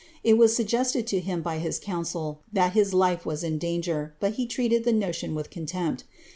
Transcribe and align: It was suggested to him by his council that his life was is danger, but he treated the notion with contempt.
It 0.23 0.35
was 0.35 0.55
suggested 0.55 1.05
to 1.05 1.19
him 1.19 1.43
by 1.43 1.59
his 1.59 1.77
council 1.77 2.41
that 2.51 2.73
his 2.73 2.91
life 2.91 3.23
was 3.23 3.43
is 3.43 3.59
danger, 3.59 4.15
but 4.19 4.33
he 4.33 4.47
treated 4.47 4.83
the 4.83 4.91
notion 4.93 5.35
with 5.35 5.51
contempt. 5.51 6.05